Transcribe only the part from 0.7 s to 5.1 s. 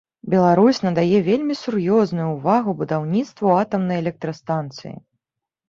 надае вельмі сур'ёзную ўвагу будаўніцтву атамнай электрастанцыі.